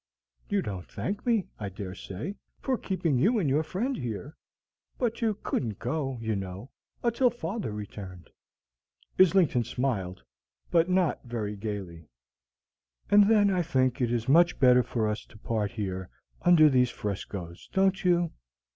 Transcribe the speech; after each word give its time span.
You 0.49 0.63
don't 0.63 0.87
thank 0.87 1.27
me, 1.27 1.45
I 1.59 1.69
dare 1.69 1.93
say, 1.93 2.33
for 2.59 2.75
keeping 2.75 3.19
you 3.19 3.37
and 3.37 3.47
your 3.47 3.61
friend 3.61 3.95
here; 3.95 4.35
but 4.97 5.21
you 5.21 5.35
couldn't 5.43 5.77
go, 5.77 6.17
you 6.23 6.35
know, 6.35 6.71
until 7.03 7.29
father 7.29 7.71
returned." 7.71 8.31
Islington 9.19 9.63
smiled, 9.63 10.23
but 10.71 10.89
not 10.89 11.23
very 11.25 11.55
gayly. 11.55 12.07
"And 13.11 13.29
then 13.29 13.51
I 13.51 13.61
think 13.61 14.01
it 14.01 14.27
much 14.27 14.59
better 14.59 14.81
for 14.81 15.07
us 15.07 15.23
to 15.25 15.37
part 15.37 15.73
here 15.73 16.09
under 16.41 16.67
these 16.67 16.89
frescos, 16.89 17.69
don't 17.71 18.03
you? 18.03 18.31